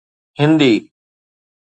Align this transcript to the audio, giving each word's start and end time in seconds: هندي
هندي 0.39 0.71